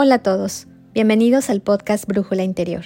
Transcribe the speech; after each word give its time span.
Hola 0.00 0.14
a 0.14 0.22
todos, 0.22 0.68
bienvenidos 0.94 1.50
al 1.50 1.60
podcast 1.60 2.06
Brújula 2.06 2.42
Interior. 2.42 2.84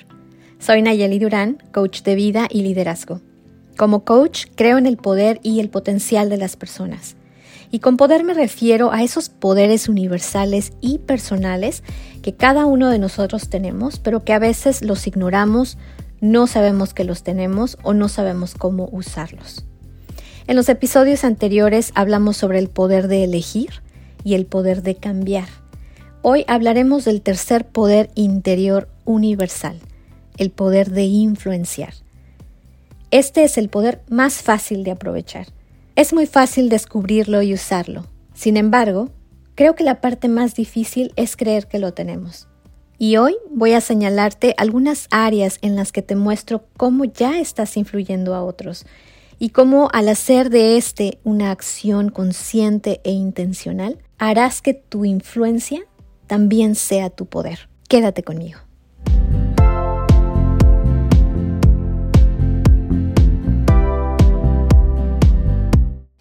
Soy 0.59 0.83
Nayeli 0.83 1.19
Durán, 1.19 1.59
coach 1.73 2.03
de 2.03 2.15
vida 2.15 2.49
y 2.51 2.63
liderazgo. 2.63 3.21
Como 3.77 4.05
coach, 4.05 4.47
creo 4.55 4.79
en 4.79 4.87
el 4.87 4.97
poder 4.97 5.39
y 5.43 5.61
el 5.61 5.69
potencial 5.69 6.31
de 6.31 6.39
las 6.39 6.57
personas. 6.57 7.17
Y 7.73 7.79
con 7.79 7.97
poder 7.97 8.23
me 8.23 8.35
refiero 8.35 8.93
a 8.93 9.03
esos 9.03 9.31
poderes 9.31 9.89
universales 9.89 10.75
y 10.83 10.99
personales 10.99 11.83
que 12.21 12.35
cada 12.35 12.67
uno 12.67 12.91
de 12.91 12.99
nosotros 12.99 13.49
tenemos, 13.49 13.99
pero 13.99 14.25
que 14.25 14.35
a 14.35 14.39
veces 14.39 14.83
los 14.83 15.07
ignoramos, 15.07 15.79
no 16.21 16.47
sabemos 16.47 16.93
que 16.93 17.05
los 17.05 17.23
tenemos 17.23 17.79
o 17.83 17.95
no 17.95 18.11
sabemos 18.11 18.55
cómo 18.55 18.91
usarlos. 18.93 19.65
En 20.47 20.57
los 20.57 20.69
episodios 20.69 21.25
anteriores 21.25 21.93
hablamos 21.95 22.37
sobre 22.37 22.59
el 22.59 22.69
poder 22.69 23.09
de 23.09 23.25
elegir 23.25 23.71
y 24.23 24.35
el 24.35 24.45
poder 24.45 24.83
de 24.83 24.97
cambiar. 24.97 25.49
Hoy 26.21 26.45
hablaremos 26.49 27.07
del 27.07 27.23
tercer 27.23 27.67
poder 27.67 28.11
interior 28.15 28.91
universal, 29.07 29.81
el 30.37 30.51
poder 30.51 30.91
de 30.91 31.05
influenciar. 31.05 31.95
Este 33.11 33.45
es 33.45 33.57
el 33.57 33.71
poder 33.71 34.03
más 34.11 34.43
fácil 34.43 34.85
de 34.85 34.91
aprovechar. 34.91 35.47
Es 35.95 36.15
muy 36.15 36.27
fácil 36.27 36.71
descubrirlo 36.71 37.43
y 37.43 37.53
usarlo. 37.53 38.07
Sin 38.33 38.57
embargo, 38.57 39.11
creo 39.55 39.75
que 39.75 39.85
la 39.85 40.01
parte 40.01 40.29
más 40.29 40.55
difícil 40.55 41.13
es 41.17 41.37
creer 41.37 41.67
que 41.67 41.79
lo 41.79 41.93
tenemos. 41.93 42.49
Y 42.97 43.19
hoy 43.19 43.37
voy 43.51 43.75
a 43.75 43.83
señalarte 43.83 44.55
algunas 44.57 45.07
áreas 45.11 45.59
en 45.61 45.77
las 45.77 45.93
que 45.93 46.01
te 46.01 46.17
muestro 46.17 46.65
cómo 46.79 47.05
ya 47.05 47.39
estás 47.39 47.77
influyendo 47.77 48.35
a 48.35 48.43
otros 48.43 48.87
y 49.39 49.51
cómo 49.51 49.91
al 49.93 50.09
hacer 50.09 50.49
de 50.49 50.79
este 50.79 51.19
una 51.25 51.51
acción 51.51 52.09
consciente 52.09 53.01
e 53.05 53.11
intencional, 53.11 53.99
harás 54.17 54.63
que 54.63 54.73
tu 54.73 55.05
influencia 55.05 55.83
también 56.27 56.75
sea 56.75 57.11
tu 57.11 57.27
poder. 57.27 57.69
Quédate 57.89 58.23
conmigo. 58.23 58.61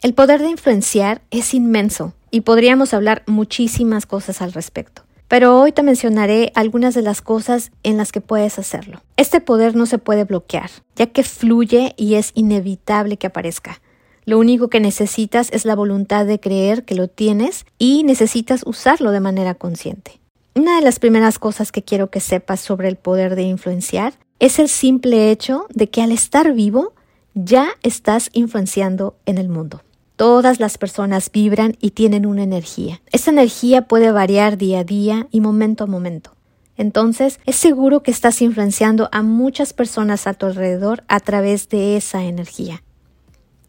El 0.02 0.16
poder 0.16 0.42
de 0.42 0.50
influenciar 0.50 1.22
es 1.30 1.54
inmenso 1.54 2.14
y 2.32 2.42
podríamos 2.42 2.96
hablar 2.96 3.22
muchísimas 3.28 4.08
cosas 4.08 4.42
al 4.42 4.52
respecto. 4.52 5.04
Pero 5.28 5.60
hoy 5.60 5.74
te 5.74 5.84
mencionaré 5.84 6.52
algunas 6.56 6.96
de 6.96 7.04
las 7.04 7.22
cosas 7.22 7.72
en 7.84 7.98
las 7.98 8.12
que 8.12 8.20
puedes 8.20 8.58
hacerlo. 8.58 9.04
Este 9.16 9.42
poder 9.42 9.76
no 9.76 9.86
se 9.86 10.00
puede 10.00 10.24
bloquear, 10.24 10.72
ya 10.96 11.06
que 11.06 11.22
fluye 11.22 11.94
y 11.98 12.16
es 12.16 12.32
inevitable 12.34 13.18
que 13.18 13.28
aparezca. 13.28 13.80
Lo 14.26 14.40
único 14.40 14.70
que 14.70 14.80
necesitas 14.80 15.50
es 15.52 15.66
la 15.66 15.76
voluntad 15.76 16.26
de 16.26 16.40
creer 16.40 16.84
que 16.84 16.96
lo 16.96 17.08
tienes 17.08 17.68
y 17.78 18.04
necesitas 18.04 18.64
usarlo 18.66 19.12
de 19.12 19.20
manera 19.20 19.54
consciente. 19.54 20.20
Una 20.56 20.78
de 20.78 20.82
las 20.82 20.98
primeras 20.98 21.38
cosas 21.38 21.72
que 21.72 21.84
quiero 21.84 22.10
que 22.10 22.22
sepas 22.22 22.60
sobre 22.60 22.88
el 22.88 22.96
poder 22.96 23.36
de 23.36 23.44
influenciar 23.44 24.14
es 24.40 24.58
el 24.58 24.68
simple 24.68 25.30
hecho 25.30 25.68
de 25.70 25.92
que 25.92 26.02
al 26.02 26.12
estar 26.12 26.54
vivo 26.54 26.96
ya 27.36 27.70
estás 27.84 28.32
influenciando 28.34 29.16
en 29.28 29.38
el 29.38 29.48
mundo. 29.48 29.84
Todas 30.22 30.60
las 30.60 30.78
personas 30.78 31.32
vibran 31.32 31.76
y 31.82 31.90
tienen 31.90 32.28
una 32.28 32.44
energía. 32.44 33.02
Esa 33.12 33.32
energía 33.32 33.88
puede 33.88 34.12
variar 34.12 34.56
día 34.56 34.82
a 34.82 34.84
día 34.84 35.26
y 35.32 35.42
momento 35.42 35.86
a 35.86 35.88
momento. 35.88 36.36
Entonces, 36.78 37.40
es 37.48 37.56
seguro 37.56 38.04
que 38.04 38.12
estás 38.12 38.40
influenciando 38.44 39.10
a 39.12 39.24
muchas 39.24 39.74
personas 39.74 40.28
a 40.28 40.36
tu 40.36 40.46
alrededor 40.46 41.04
a 41.08 41.22
través 41.22 41.70
de 41.70 41.98
esa 41.98 42.24
energía. 42.24 42.84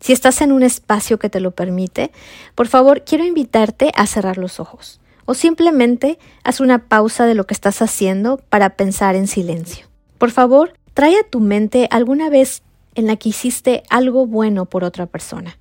Si 0.01 0.13
estás 0.13 0.43
en 0.43 0.53
un 0.53 0.63
espacio 0.63 1.19
que 1.19 1.31
te 1.31 1.41
lo 1.41 1.53
permite, 1.53 2.13
por 2.55 2.69
favor, 2.69 3.03
quiero 3.03 3.25
invitarte 3.25 3.91
a 3.95 4.07
cerrar 4.07 4.37
los 4.37 4.61
ojos 4.61 5.01
o 5.25 5.33
simplemente 5.33 6.19
haz 6.45 6.61
una 6.61 6.87
pausa 6.87 7.25
de 7.25 7.35
lo 7.35 7.47
que 7.47 7.55
estás 7.55 7.81
haciendo 7.81 8.37
para 8.51 8.77
pensar 8.77 9.17
en 9.17 9.27
silencio. 9.27 9.87
Por 10.19 10.31
favor, 10.31 10.75
trae 10.93 11.19
a 11.19 11.27
tu 11.27 11.41
mente 11.41 11.89
alguna 11.91 12.29
vez 12.29 12.63
en 12.95 13.07
la 13.07 13.17
que 13.17 13.31
hiciste 13.31 13.85
algo 13.89 14.27
bueno 14.27 14.67
por 14.67 14.85
otra 14.85 15.07
persona. 15.07 15.57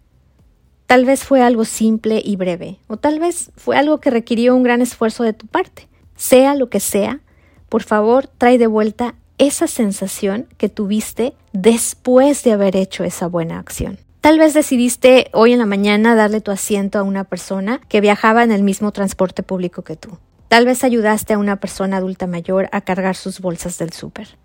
Tal 0.92 1.06
vez 1.06 1.24
fue 1.24 1.42
algo 1.42 1.64
simple 1.64 2.22
y 2.22 2.36
breve, 2.36 2.78
o 2.88 2.98
tal 2.98 3.18
vez 3.18 3.54
fue 3.56 3.78
algo 3.78 4.02
que 4.02 4.10
requirió 4.10 4.54
un 4.54 4.64
gran 4.64 4.82
esfuerzo 4.82 5.24
de 5.24 5.32
tu 5.32 5.48
parte. 5.48 5.88
Sea 6.18 6.54
lo 6.54 6.70
que 6.70 6.82
sea, 6.82 7.22
por 7.70 7.84
favor, 7.84 8.28
trae 8.28 8.58
de 8.58 8.68
vuelta 8.68 9.16
esa 9.38 9.68
sensación 9.68 10.48
que 10.58 10.68
tuviste 10.68 11.34
después 11.54 12.44
de 12.44 12.52
haber 12.52 12.76
hecho 12.76 13.06
esa 13.06 13.28
buena 13.28 13.58
acción. 13.58 14.00
Tal 14.20 14.38
vez 14.38 14.54
decidiste 14.54 15.30
hoy 15.32 15.54
en 15.54 15.60
la 15.60 15.66
mañana 15.66 16.14
darle 16.14 16.42
tu 16.42 16.52
asiento 16.52 17.00
a 17.00 17.04
una 17.04 17.24
persona 17.24 17.80
que 17.88 18.02
viajaba 18.02 18.44
en 18.44 18.52
el 18.52 18.62
mismo 18.62 18.92
transporte 18.92 19.44
público 19.44 19.84
que 19.84 19.96
tú. 19.96 20.18
Tal 20.50 20.66
vez 20.66 20.84
ayudaste 20.84 21.36
a 21.36 21.38
una 21.38 21.62
persona 21.62 21.96
adulta 21.96 22.28
mayor 22.28 22.68
a 22.74 22.82
cargar 22.82 23.16
sus 23.16 23.40
bolsas 23.40 23.78
del 23.78 23.94
súper. 23.94 24.38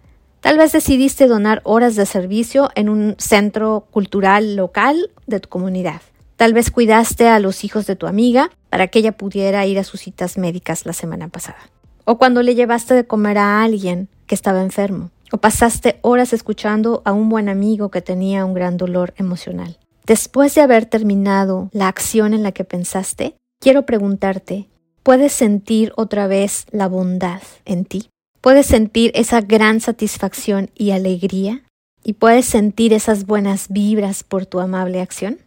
Tal 0.43 0.59
vez 0.59 0.71
decidiste 0.71 1.27
donar 1.27 1.61
horas 1.65 1.97
de 1.97 2.07
servicio 2.07 2.71
en 2.77 2.89
un 2.89 3.17
centro 3.19 3.89
cultural 3.91 4.55
local 4.55 5.11
de 5.27 5.41
tu 5.41 5.49
comunidad. 5.49 6.03
Tal 6.37 6.53
vez 6.53 6.71
cuidaste 6.71 7.29
a 7.29 7.39
los 7.41 7.65
hijos 7.65 7.87
de 7.87 7.97
tu 7.97 8.07
amiga 8.07 8.51
para 8.69 8.89
que 8.89 8.99
ella 8.99 9.13
pudiera 9.13 9.65
ir 9.65 9.79
a 9.79 9.85
sus 9.85 10.01
citas 10.01 10.37
médicas 10.37 10.85
la 10.85 10.93
semana 10.93 11.29
pasada. 11.29 11.59
O 12.05 12.19
cuando 12.19 12.43
le 12.43 12.55
llevaste 12.55 12.95
de 12.95 13.07
comer 13.07 13.39
a 13.39 13.63
alguien 13.63 14.09
que 14.27 14.35
estaba 14.35 14.63
enfermo 14.63 15.11
o 15.33 15.39
pasaste 15.39 15.99
horas 16.03 16.33
escuchando 16.33 17.03
a 17.05 17.13
un 17.13 17.29
buen 17.29 17.49
amigo 17.49 17.91
que 17.91 18.03
tenía 18.03 18.45
un 18.45 18.55
gran 18.55 18.77
dolor 18.77 19.15
emocional. 19.17 19.79
Después 20.05 20.55
de 20.55 20.61
haber 20.61 20.87
terminado 20.87 21.69
la 21.73 21.89
acción 21.89 22.33
en 22.33 22.43
la 22.43 22.53
que 22.53 22.65
pensaste, 22.65 23.35
quiero 23.61 23.87
preguntarte, 23.87 24.69
¿puedes 25.03 25.33
sentir 25.33 25.93
otra 25.97 26.27
vez 26.27 26.67
la 26.71 26.87
bondad 26.87 27.43
en 27.65 27.85
ti? 27.85 28.09
¿Puedes 28.41 28.67
sentir 28.67 29.11
esa 29.15 29.41
gran 29.41 29.81
satisfacción 29.81 30.71
y 30.77 30.93
alegría? 30.93 31.65
¿Y 32.05 32.13
puedes 32.13 32.47
sentir 32.47 32.93
esas 32.93 33.27
buenas 33.27 33.67
vibras 33.69 34.23
por 34.23 34.47
tu 34.47 34.61
amable 34.61 35.01
acción? 35.01 35.39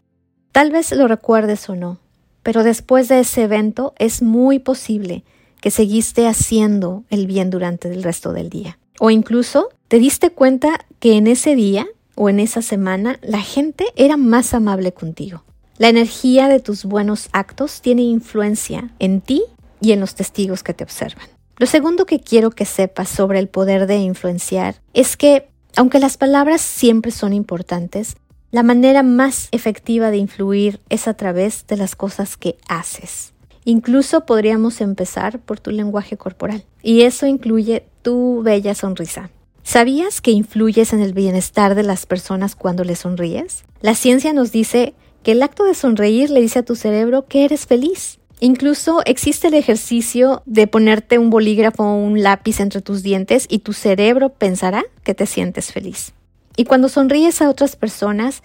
Tal 0.59 0.71
vez 0.71 0.91
lo 0.91 1.07
recuerdes 1.07 1.69
o 1.69 1.75
no, 1.77 1.99
pero 2.43 2.65
después 2.65 3.07
de 3.07 3.21
ese 3.21 3.43
evento 3.43 3.93
es 3.97 4.21
muy 4.21 4.59
posible 4.59 5.23
que 5.61 5.71
seguiste 5.71 6.27
haciendo 6.27 7.05
el 7.09 7.27
bien 7.27 7.49
durante 7.49 7.89
el 7.89 8.03
resto 8.03 8.33
del 8.33 8.49
día. 8.49 8.77
O 8.99 9.09
incluso 9.09 9.69
te 9.87 9.99
diste 9.99 10.31
cuenta 10.31 10.85
que 10.99 11.15
en 11.15 11.27
ese 11.27 11.55
día 11.55 11.87
o 12.15 12.27
en 12.27 12.41
esa 12.41 12.61
semana 12.61 13.19
la 13.21 13.39
gente 13.39 13.85
era 13.95 14.17
más 14.17 14.53
amable 14.53 14.91
contigo. 14.91 15.45
La 15.77 15.87
energía 15.87 16.49
de 16.49 16.59
tus 16.59 16.83
buenos 16.83 17.29
actos 17.31 17.79
tiene 17.79 18.01
influencia 18.01 18.89
en 18.99 19.21
ti 19.21 19.43
y 19.79 19.93
en 19.93 20.01
los 20.01 20.13
testigos 20.13 20.61
que 20.61 20.73
te 20.73 20.83
observan. 20.83 21.29
Lo 21.55 21.67
segundo 21.67 22.05
que 22.05 22.19
quiero 22.19 22.51
que 22.51 22.65
sepas 22.65 23.07
sobre 23.07 23.39
el 23.39 23.47
poder 23.47 23.87
de 23.87 23.99
influenciar 23.99 24.75
es 24.93 25.15
que, 25.15 25.47
aunque 25.77 25.99
las 25.99 26.17
palabras 26.17 26.59
siempre 26.59 27.11
son 27.11 27.31
importantes, 27.31 28.17
la 28.51 28.63
manera 28.63 29.03
más 29.03 29.47
efectiva 29.51 30.11
de 30.11 30.17
influir 30.17 30.79
es 30.89 31.07
a 31.07 31.13
través 31.13 31.67
de 31.67 31.77
las 31.77 31.95
cosas 31.95 32.35
que 32.35 32.57
haces. 32.67 33.33
Incluso 33.63 34.25
podríamos 34.25 34.81
empezar 34.81 35.39
por 35.39 35.59
tu 35.59 35.71
lenguaje 35.71 36.17
corporal, 36.17 36.65
y 36.81 37.01
eso 37.01 37.27
incluye 37.27 37.85
tu 38.01 38.41
bella 38.41 38.73
sonrisa. 38.73 39.29
¿Sabías 39.61 40.21
que 40.21 40.31
influyes 40.31 40.93
en 40.93 41.01
el 41.01 41.13
bienestar 41.13 41.75
de 41.75 41.83
las 41.83 42.07
personas 42.07 42.55
cuando 42.55 42.83
le 42.83 42.95
sonríes? 42.95 43.65
La 43.81 43.93
ciencia 43.93 44.33
nos 44.33 44.51
dice 44.51 44.95
que 45.21 45.33
el 45.33 45.43
acto 45.43 45.65
de 45.65 45.75
sonreír 45.75 46.31
le 46.31 46.41
dice 46.41 46.59
a 46.59 46.65
tu 46.65 46.75
cerebro 46.75 47.27
que 47.27 47.45
eres 47.45 47.67
feliz. 47.67 48.19
Incluso 48.39 49.01
existe 49.05 49.49
el 49.49 49.53
ejercicio 49.53 50.41
de 50.45 50.65
ponerte 50.65 51.19
un 51.19 51.29
bolígrafo 51.29 51.83
o 51.83 51.95
un 51.97 52.23
lápiz 52.23 52.61
entre 52.61 52.81
tus 52.81 53.03
dientes 53.03 53.45
y 53.49 53.59
tu 53.59 53.73
cerebro 53.73 54.29
pensará 54.29 54.85
que 55.03 55.13
te 55.13 55.25
sientes 55.25 55.71
feliz. 55.71 56.13
Y 56.59 56.65
cuando 56.65 56.89
sonríes 56.89 57.41
a 57.41 57.49
otras 57.49 57.77
personas, 57.77 58.43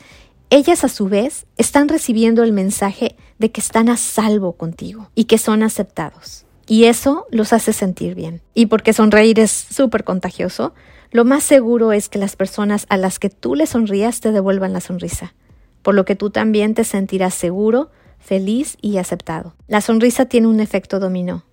ellas 0.49 0.85
a 0.85 0.89
su 0.89 1.09
vez 1.09 1.47
están 1.57 1.89
recibiendo 1.89 2.45
el 2.45 2.53
mensaje 2.53 3.17
de 3.41 3.51
que 3.51 3.61
están 3.61 3.89
a 3.89 3.97
salvo 3.97 4.53
contigo 4.53 5.11
y 5.17 5.25
que 5.25 5.37
son 5.37 5.65
aceptados. 5.65 6.47
Y 6.69 6.85
eso 6.85 7.27
los 7.33 7.53
hace 7.53 7.73
sentir 7.73 8.15
bien. 8.15 8.41
Y 8.55 8.67
porque 8.67 8.93
sonreír 8.93 9.41
es 9.41 9.51
súper 9.51 10.05
contagioso, 10.05 10.75
lo 11.11 11.25
más 11.25 11.43
seguro 11.43 11.91
es 11.91 12.09
que 12.09 12.21
las 12.21 12.37
personas 12.37 12.87
a 12.89 12.99
las 12.99 13.19
que 13.19 13.31
tú 13.31 13.57
le 13.57 13.67
sonrías 13.67 14.21
te 14.21 14.31
devuelvan 14.31 14.73
la 14.73 14.81
sonrisa, 14.81 15.35
por 15.83 15.97
lo 15.97 16.05
que 16.05 16.15
tú 16.15 16.31
también 16.31 16.75
te 16.75 16.85
sentirás 16.85 17.35
seguro, 17.35 17.91
feliz 18.21 18.77
y 18.81 18.99
aceptado. 18.99 19.57
La 19.67 19.81
sonrisa 19.81 20.27
tiene 20.27 20.47
un 20.47 20.61
efecto 20.61 21.01
dominó, 21.01 21.47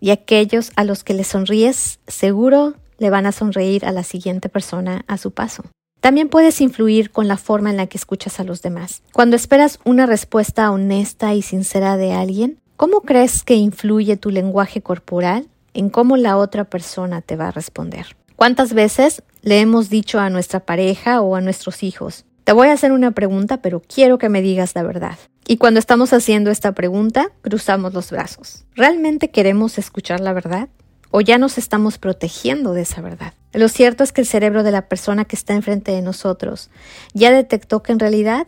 y 0.00 0.10
aquellos 0.10 0.72
a 0.74 0.82
los 0.82 1.04
que 1.04 1.14
le 1.14 1.22
sonríes 1.22 2.00
seguro 2.08 2.74
le 2.98 3.08
van 3.08 3.26
a 3.26 3.30
sonreír 3.30 3.86
a 3.86 3.92
la 3.92 4.02
siguiente 4.02 4.48
persona 4.48 5.04
a 5.06 5.16
su 5.16 5.30
paso. 5.30 5.62
También 6.00 6.28
puedes 6.28 6.60
influir 6.60 7.10
con 7.10 7.26
la 7.28 7.36
forma 7.36 7.70
en 7.70 7.76
la 7.76 7.86
que 7.86 7.98
escuchas 7.98 8.38
a 8.38 8.44
los 8.44 8.62
demás. 8.62 9.02
Cuando 9.12 9.36
esperas 9.36 9.80
una 9.84 10.06
respuesta 10.06 10.70
honesta 10.70 11.34
y 11.34 11.42
sincera 11.42 11.96
de 11.96 12.12
alguien, 12.12 12.58
¿cómo 12.76 13.00
crees 13.00 13.42
que 13.42 13.54
influye 13.54 14.16
tu 14.16 14.30
lenguaje 14.30 14.80
corporal 14.80 15.48
en 15.74 15.90
cómo 15.90 16.16
la 16.16 16.36
otra 16.36 16.64
persona 16.64 17.20
te 17.20 17.36
va 17.36 17.48
a 17.48 17.52
responder? 17.52 18.16
¿Cuántas 18.36 18.72
veces 18.72 19.22
le 19.42 19.60
hemos 19.60 19.90
dicho 19.90 20.20
a 20.20 20.30
nuestra 20.30 20.60
pareja 20.60 21.20
o 21.20 21.34
a 21.34 21.40
nuestros 21.40 21.82
hijos, 21.82 22.24
te 22.44 22.52
voy 22.52 22.68
a 22.68 22.72
hacer 22.72 22.92
una 22.92 23.10
pregunta, 23.10 23.60
pero 23.60 23.82
quiero 23.82 24.18
que 24.18 24.28
me 24.28 24.40
digas 24.40 24.74
la 24.76 24.84
verdad? 24.84 25.18
Y 25.46 25.56
cuando 25.56 25.80
estamos 25.80 26.12
haciendo 26.12 26.50
esta 26.50 26.72
pregunta, 26.72 27.32
cruzamos 27.42 27.94
los 27.94 28.10
brazos. 28.10 28.64
¿Realmente 28.76 29.30
queremos 29.30 29.78
escuchar 29.78 30.20
la 30.20 30.32
verdad? 30.32 30.68
¿O 31.10 31.20
ya 31.20 31.38
nos 31.38 31.58
estamos 31.58 31.98
protegiendo 31.98 32.74
de 32.74 32.82
esa 32.82 33.00
verdad? 33.00 33.32
Lo 33.52 33.68
cierto 33.68 34.04
es 34.04 34.12
que 34.12 34.20
el 34.20 34.26
cerebro 34.26 34.62
de 34.62 34.70
la 34.70 34.88
persona 34.88 35.24
que 35.24 35.36
está 35.36 35.54
enfrente 35.54 35.92
de 35.92 36.02
nosotros 36.02 36.70
ya 37.14 37.30
detectó 37.32 37.82
que 37.82 37.92
en 37.92 37.98
realidad 37.98 38.46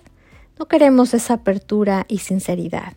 no 0.58 0.68
queremos 0.68 1.14
esa 1.14 1.34
apertura 1.34 2.04
y 2.06 2.18
sinceridad. 2.18 2.92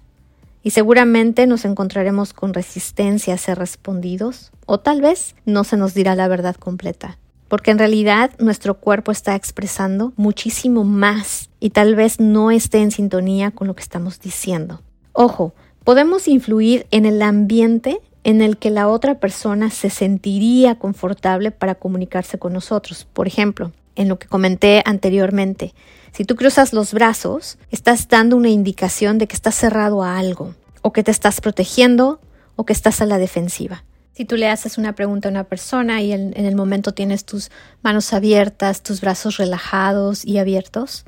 Y 0.64 0.72
seguramente 0.72 1.48
nos 1.48 1.64
encontraremos 1.66 2.34
con 2.34 2.54
resistencia 2.54 3.34
a 3.34 3.38
ser 3.38 3.58
respondidos, 3.58 4.52
o 4.66 4.80
tal 4.80 5.02
vez 5.02 5.36
no 5.46 5.64
se 5.64 5.78
nos 5.78 5.94
dirá 5.94 6.16
la 6.16 6.28
verdad 6.28 6.56
completa. 6.56 7.18
Porque 7.48 7.72
en 7.72 7.80
realidad 7.80 8.32
nuestro 8.40 8.76
cuerpo 8.76 9.12
está 9.12 9.36
expresando 9.36 10.12
muchísimo 10.16 10.84
más 10.84 11.50
y 11.60 11.70
tal 11.70 11.96
vez 11.96 12.20
no 12.20 12.52
esté 12.52 12.80
en 12.80 12.92
sintonía 12.92 13.52
con 13.52 13.68
lo 13.68 13.76
que 13.76 13.84
estamos 13.84 14.20
diciendo. 14.20 14.82
Ojo, 15.14 15.54
podemos 15.84 16.28
influir 16.28 16.88
en 16.92 17.06
el 17.06 17.22
ambiente 17.22 18.02
en 18.24 18.42
el 18.42 18.58
que 18.58 18.70
la 18.70 18.88
otra 18.88 19.20
persona 19.20 19.70
se 19.70 19.90
sentiría 19.90 20.76
confortable 20.76 21.52
para 21.52 21.76
comunicarse 21.76 22.40
con 22.40 22.54
nosotros. 22.54 23.06
Por 23.12 23.28
ejemplo, 23.28 23.72
en 23.96 24.08
lo 24.08 24.18
que 24.18 24.28
comenté 24.28 24.82
anteriormente, 24.86 25.74
si 26.14 26.26
tú 26.26 26.36
cruzas 26.36 26.74
los 26.74 26.94
brazos, 26.94 27.58
estás 27.72 28.08
dando 28.08 28.38
una 28.38 28.50
indicación 28.50 29.18
de 29.18 29.28
que 29.28 29.36
estás 29.36 29.56
cerrado 29.56 30.04
a 30.04 30.18
algo, 30.18 30.56
o 30.82 30.94
que 30.94 31.04
te 31.04 31.12
estás 31.12 31.42
protegiendo, 31.42 32.20
o 32.56 32.66
que 32.66 32.74
estás 32.74 33.02
a 33.02 33.06
la 33.06 33.18
defensiva. 33.18 33.84
Si 34.14 34.26
tú 34.26 34.36
le 34.36 34.48
haces 34.48 34.78
una 34.78 34.94
pregunta 34.94 35.28
a 35.28 35.32
una 35.32 35.46
persona 35.46 36.02
y 36.02 36.12
en, 36.12 36.34
el 36.36 36.56
momento 36.56 36.94
tienes 36.94 37.26
tus 37.26 37.50
manos 37.82 38.14
abiertas, 38.14 38.84
tus 38.84 39.02
brazos 39.02 39.38
relajados 39.38 40.24
y 40.24 40.38
abiertos, 40.38 41.04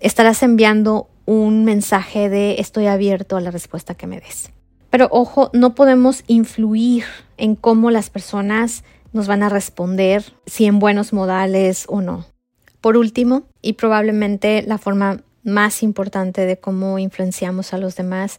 estarás 0.00 0.42
enviando 0.42 1.08
un 1.26 1.64
mensaje 1.64 2.28
de 2.28 2.56
estoy 2.58 2.86
abierto 2.86 3.36
a 3.36 3.40
la 3.40 3.52
respuesta 3.52 3.94
que 3.94 4.08
me 4.08 4.18
des. 4.18 4.50
Pero 4.90 5.08
ojo, 5.10 5.50
no 5.52 5.74
podemos 5.74 6.24
influir 6.26 7.04
en 7.36 7.54
cómo 7.54 7.90
las 7.90 8.10
personas 8.10 8.84
nos 9.12 9.26
van 9.26 9.42
a 9.42 9.48
responder, 9.48 10.24
si 10.46 10.66
en 10.66 10.78
buenos 10.78 11.12
modales 11.12 11.86
o 11.88 12.00
no. 12.00 12.26
Por 12.80 12.96
último, 12.96 13.44
y 13.62 13.74
probablemente 13.74 14.62
la 14.62 14.78
forma 14.78 15.22
más 15.42 15.82
importante 15.82 16.44
de 16.46 16.58
cómo 16.58 16.98
influenciamos 16.98 17.72
a 17.72 17.78
los 17.78 17.96
demás 17.96 18.38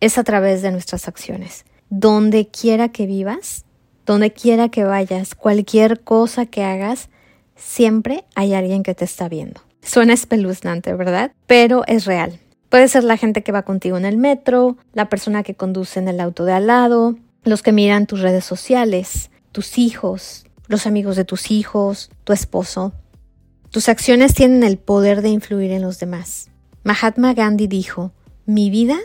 es 0.00 0.18
a 0.18 0.24
través 0.24 0.62
de 0.62 0.70
nuestras 0.70 1.08
acciones. 1.08 1.64
Donde 1.88 2.48
quiera 2.48 2.90
que 2.90 3.06
vivas, 3.06 3.64
donde 4.06 4.32
quiera 4.32 4.68
que 4.68 4.84
vayas, 4.84 5.34
cualquier 5.34 6.00
cosa 6.00 6.46
que 6.46 6.64
hagas, 6.64 7.08
siempre 7.54 8.24
hay 8.34 8.54
alguien 8.54 8.82
que 8.82 8.94
te 8.94 9.04
está 9.04 9.28
viendo. 9.28 9.60
Suena 9.82 10.14
espeluznante, 10.14 10.94
¿verdad? 10.94 11.32
Pero 11.46 11.84
es 11.86 12.04
real. 12.04 12.38
Puede 12.72 12.88
ser 12.88 13.04
la 13.04 13.18
gente 13.18 13.42
que 13.42 13.52
va 13.52 13.64
contigo 13.64 13.98
en 13.98 14.06
el 14.06 14.16
metro, 14.16 14.78
la 14.94 15.10
persona 15.10 15.42
que 15.42 15.54
conduce 15.54 16.00
en 16.00 16.08
el 16.08 16.18
auto 16.20 16.46
de 16.46 16.54
al 16.54 16.68
lado, 16.68 17.16
los 17.44 17.62
que 17.62 17.70
miran 17.70 18.06
tus 18.06 18.20
redes 18.20 18.46
sociales, 18.46 19.30
tus 19.52 19.76
hijos, 19.76 20.46
los 20.68 20.86
amigos 20.86 21.16
de 21.16 21.26
tus 21.26 21.50
hijos, 21.50 22.08
tu 22.24 22.32
esposo. 22.32 22.94
Tus 23.68 23.90
acciones 23.90 24.32
tienen 24.32 24.62
el 24.62 24.78
poder 24.78 25.20
de 25.20 25.28
influir 25.28 25.70
en 25.70 25.82
los 25.82 25.98
demás. 25.98 26.48
Mahatma 26.82 27.34
Gandhi 27.34 27.66
dijo, 27.66 28.10
mi 28.46 28.70
vida 28.70 28.96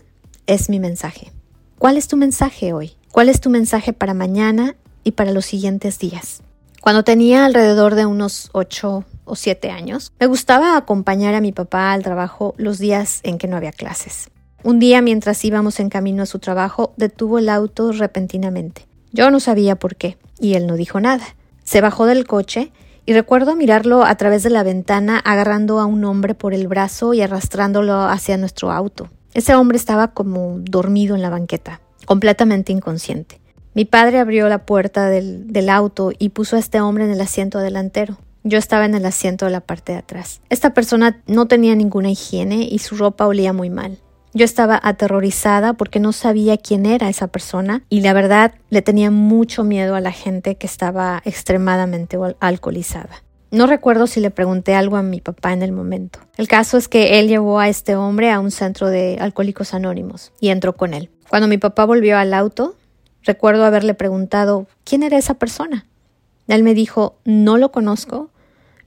es 0.46 0.70
mi 0.70 0.80
mensaje. 0.80 1.34
¿Cuál 1.78 1.98
es 1.98 2.08
tu 2.08 2.16
mensaje 2.16 2.72
hoy? 2.72 2.94
¿Cuál 3.12 3.28
es 3.28 3.42
tu 3.42 3.50
mensaje 3.50 3.92
para 3.92 4.14
mañana 4.14 4.78
y 5.04 5.12
para 5.12 5.34
los 5.34 5.46
siguientes 5.46 6.00
días? 6.00 6.42
Cuando 6.88 7.04
tenía 7.04 7.44
alrededor 7.44 7.96
de 7.96 8.06
unos 8.06 8.50
ocho 8.54 9.04
o 9.26 9.36
siete 9.36 9.72
años, 9.72 10.14
me 10.22 10.26
gustaba 10.26 10.78
acompañar 10.78 11.36
a 11.36 11.42
mi 11.42 11.52
papá 11.52 11.92
al 11.92 12.02
trabajo 12.02 12.56
los 12.56 12.80
días 12.80 13.20
en 13.24 13.38
que 13.38 13.50
no 13.50 13.58
había 13.58 13.74
clases. 13.74 14.30
Un 14.64 14.80
día, 14.80 15.02
mientras 15.02 15.44
íbamos 15.44 15.82
en 15.82 15.90
camino 15.90 16.24
a 16.24 16.26
su 16.26 16.40
trabajo, 16.40 16.94
detuvo 16.96 17.40
el 17.40 17.50
auto 17.50 17.92
repentinamente. 17.92 18.88
Yo 19.12 19.30
no 19.32 19.42
sabía 19.42 19.76
por 19.76 19.98
qué, 19.98 20.18
y 20.40 20.54
él 20.54 20.66
no 20.66 20.78
dijo 20.78 21.02
nada. 21.02 21.26
Se 21.66 21.82
bajó 21.82 22.06
del 22.06 22.26
coche 22.26 22.72
y 23.06 23.12
recuerdo 23.12 23.58
mirarlo 23.58 24.06
a 24.06 24.16
través 24.16 24.44
de 24.44 24.50
la 24.50 24.64
ventana 24.64 25.20
agarrando 25.20 25.82
a 25.82 25.86
un 25.86 26.06
hombre 26.06 26.36
por 26.36 26.54
el 26.54 26.70
brazo 26.70 27.14
y 27.14 27.20
arrastrándolo 27.20 28.04
hacia 28.04 28.38
nuestro 28.38 28.72
auto. 28.72 29.10
Ese 29.34 29.56
hombre 29.56 29.78
estaba 29.78 30.14
como 30.14 30.56
dormido 30.60 31.18
en 31.18 31.22
la 31.22 31.30
banqueta, 31.30 31.82
completamente 32.06 32.72
inconsciente. 32.72 33.42
Mi 33.78 33.86
padre 33.86 34.18
abrió 34.18 34.50
la 34.50 34.66
puerta 34.66 35.08
del, 35.08 35.70
auto 35.70 36.12
y 36.18 36.30
puso 36.30 36.56
a 36.56 36.60
este 36.60 36.82
hombre 36.82 37.04
en 37.04 37.12
el 37.12 37.22
asiento 37.22 37.60
delantero. 37.60 38.18
Yo 38.44 38.58
estaba 38.58 38.86
en 38.86 38.96
el 38.96 39.06
asiento 39.06 39.46
de 39.46 39.52
la 39.52 39.60
parte 39.60 39.92
de 39.92 40.00
atrás. 40.00 40.42
Esta 40.50 40.74
persona 40.74 41.22
no 41.28 41.46
tenía 41.46 41.76
ninguna 41.76 42.10
higiene 42.10 42.68
y 42.68 42.80
su 42.80 42.96
ropa 42.96 43.28
olía 43.28 43.54
muy 43.54 43.70
mal. 43.70 44.00
Yo 44.34 44.46
estaba 44.46 44.80
aterrorizada 44.82 45.74
porque 45.74 46.00
no 46.00 46.12
sabía 46.12 46.58
quién 46.58 46.88
era 46.88 47.08
esa 47.08 47.28
persona 47.28 47.84
y 47.88 48.02
la 48.02 48.14
verdad 48.14 48.56
le 48.72 48.82
tenía 48.82 49.12
mucho 49.12 49.64
miedo 49.64 49.94
a 49.94 50.02
la 50.02 50.12
gente 50.12 50.56
que 50.56 50.66
estaba 50.66 51.22
extremadamente 51.24 52.18
alcoholizada. 52.40 53.22
No 53.52 53.68
recuerdo 53.68 54.08
si 54.08 54.22
le 54.22 54.32
pregunté 54.32 54.74
algo 54.74 54.98
a 54.98 55.04
mi 55.04 55.22
papá 55.22 55.54
en 55.54 55.62
el 55.62 55.72
momento. 55.72 56.18
El 56.38 56.48
caso 56.48 56.80
es 56.80 56.88
que 56.88 57.20
él 57.20 57.28
llevó 57.28 57.60
a 57.60 57.70
este 57.70 57.96
hombre 57.96 58.32
a 58.32 58.40
un 58.40 58.50
centro 58.50 58.90
de 58.90 59.18
alcohólicos 59.20 59.76
anónimos 59.76 60.34
y 60.40 60.50
entró 60.50 60.74
con 60.74 60.96
él. 60.96 61.12
Cuando 61.30 61.48
mi 61.48 61.60
papá 61.60 61.86
volvió 61.86 62.18
al 62.18 62.34
auto, 62.34 62.77
recuerdo 63.28 63.66
haberle 63.66 63.94
preguntado 63.94 64.68
quién 64.84 65.04
era 65.04 65.18
esa 65.18 65.36
persona. 65.36 65.86
Él 66.48 66.64
me 66.64 66.74
dijo, 66.74 67.18
no 67.26 67.58
lo 67.58 67.72
conozco, 67.72 68.32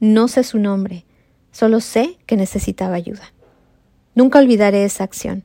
no 0.00 0.28
sé 0.28 0.42
su 0.42 0.58
nombre, 0.58 1.04
solo 1.52 1.80
sé 1.80 2.18
que 2.26 2.36
necesitaba 2.36 2.96
ayuda. 2.96 3.32
Nunca 4.14 4.38
olvidaré 4.38 4.84
esa 4.84 5.04
acción. 5.04 5.44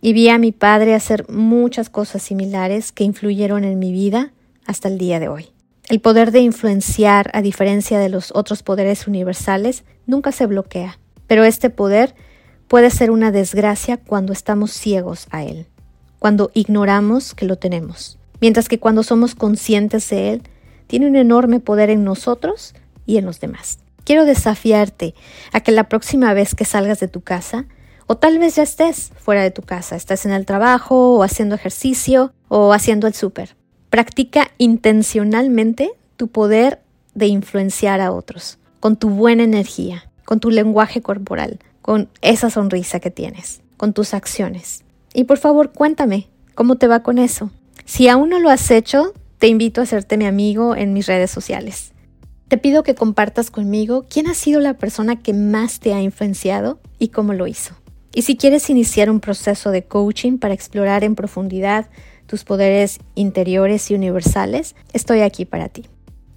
Y 0.00 0.12
vi 0.14 0.28
a 0.28 0.38
mi 0.38 0.52
padre 0.52 0.94
hacer 0.94 1.28
muchas 1.28 1.90
cosas 1.90 2.22
similares 2.22 2.92
que 2.92 3.04
influyeron 3.04 3.64
en 3.64 3.78
mi 3.78 3.92
vida 3.92 4.32
hasta 4.66 4.88
el 4.88 4.96
día 4.96 5.18
de 5.18 5.28
hoy. 5.28 5.50
El 5.88 6.00
poder 6.00 6.30
de 6.30 6.40
influenciar, 6.40 7.30
a 7.34 7.42
diferencia 7.42 7.98
de 7.98 8.08
los 8.08 8.30
otros 8.34 8.62
poderes 8.62 9.08
universales, 9.08 9.84
nunca 10.06 10.30
se 10.30 10.46
bloquea, 10.46 11.00
pero 11.26 11.42
este 11.44 11.68
poder 11.68 12.14
puede 12.68 12.90
ser 12.90 13.10
una 13.10 13.32
desgracia 13.32 13.96
cuando 13.96 14.32
estamos 14.32 14.70
ciegos 14.70 15.26
a 15.32 15.42
él, 15.42 15.66
cuando 16.20 16.52
ignoramos 16.54 17.34
que 17.34 17.46
lo 17.46 17.56
tenemos, 17.56 18.18
mientras 18.40 18.68
que 18.68 18.78
cuando 18.78 19.02
somos 19.02 19.34
conscientes 19.34 20.08
de 20.10 20.34
él, 20.34 20.42
tiene 20.86 21.08
un 21.08 21.16
enorme 21.16 21.58
poder 21.58 21.90
en 21.90 22.04
nosotros 22.04 22.74
y 23.06 23.16
en 23.16 23.24
los 23.24 23.40
demás. 23.40 23.80
Quiero 24.04 24.24
desafiarte 24.24 25.14
a 25.52 25.60
que 25.60 25.72
la 25.72 25.88
próxima 25.88 26.32
vez 26.34 26.54
que 26.54 26.64
salgas 26.64 27.00
de 27.00 27.08
tu 27.08 27.22
casa, 27.22 27.66
o 28.06 28.16
tal 28.16 28.38
vez 28.38 28.56
ya 28.56 28.62
estés 28.62 29.12
fuera 29.18 29.42
de 29.42 29.50
tu 29.50 29.62
casa, 29.62 29.96
estás 29.96 30.26
en 30.26 30.32
el 30.32 30.46
trabajo 30.46 31.14
o 31.16 31.22
haciendo 31.22 31.54
ejercicio 31.54 32.32
o 32.48 32.72
haciendo 32.72 33.06
el 33.06 33.14
súper, 33.14 33.56
practica 33.88 34.50
intencionalmente 34.58 35.92
tu 36.16 36.28
poder 36.28 36.80
de 37.14 37.28
influenciar 37.28 38.00
a 38.00 38.12
otros, 38.12 38.58
con 38.78 38.96
tu 38.96 39.10
buena 39.10 39.44
energía, 39.44 40.10
con 40.26 40.38
tu 40.38 40.50
lenguaje 40.50 41.00
corporal, 41.00 41.60
con 41.80 42.10
esa 42.20 42.50
sonrisa 42.50 43.00
que 43.00 43.10
tienes, 43.10 43.62
con 43.76 43.92
tus 43.94 44.12
acciones. 44.12 44.84
Y 45.14 45.24
por 45.24 45.38
favor, 45.38 45.72
cuéntame 45.72 46.28
cómo 46.54 46.76
te 46.76 46.86
va 46.86 47.02
con 47.02 47.18
eso. 47.18 47.50
Si 47.84 48.08
aún 48.08 48.28
no 48.28 48.38
lo 48.38 48.50
has 48.50 48.70
hecho, 48.70 49.12
te 49.38 49.48
invito 49.48 49.80
a 49.80 49.84
hacerte 49.84 50.16
mi 50.16 50.26
amigo 50.26 50.76
en 50.76 50.92
mis 50.92 51.06
redes 51.06 51.30
sociales. 51.30 51.92
Te 52.48 52.58
pido 52.58 52.82
que 52.82 52.94
compartas 52.94 53.50
conmigo 53.50 54.06
quién 54.08 54.26
ha 54.26 54.34
sido 54.34 54.60
la 54.60 54.74
persona 54.74 55.16
que 55.16 55.32
más 55.32 55.80
te 55.80 55.94
ha 55.94 56.02
influenciado 56.02 56.80
y 56.98 57.08
cómo 57.08 57.32
lo 57.32 57.46
hizo. 57.46 57.74
Y 58.12 58.22
si 58.22 58.36
quieres 58.36 58.68
iniciar 58.70 59.08
un 59.08 59.20
proceso 59.20 59.70
de 59.70 59.84
coaching 59.84 60.38
para 60.38 60.54
explorar 60.54 61.04
en 61.04 61.14
profundidad 61.14 61.88
tus 62.26 62.44
poderes 62.44 62.98
interiores 63.14 63.90
y 63.90 63.94
universales, 63.94 64.74
estoy 64.92 65.20
aquí 65.20 65.44
para 65.44 65.68
ti. 65.68 65.86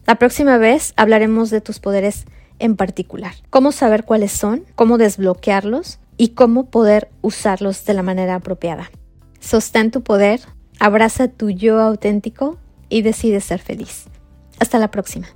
La 0.05 0.15
próxima 0.15 0.57
vez 0.57 0.93
hablaremos 0.97 1.49
de 1.49 1.61
tus 1.61 1.79
poderes 1.79 2.25
en 2.59 2.75
particular, 2.75 3.33
cómo 3.49 3.71
saber 3.71 4.03
cuáles 4.05 4.31
son, 4.31 4.65
cómo 4.75 4.97
desbloquearlos 4.97 5.99
y 6.17 6.29
cómo 6.29 6.69
poder 6.69 7.09
usarlos 7.21 7.85
de 7.85 7.93
la 7.93 8.03
manera 8.03 8.35
apropiada. 8.35 8.91
Sostén 9.39 9.91
tu 9.91 10.03
poder, 10.03 10.41
abraza 10.79 11.27
tu 11.27 11.49
yo 11.49 11.79
auténtico 11.81 12.57
y 12.89 13.01
decide 13.01 13.41
ser 13.41 13.59
feliz. 13.59 14.05
Hasta 14.59 14.79
la 14.79 14.91
próxima. 14.91 15.27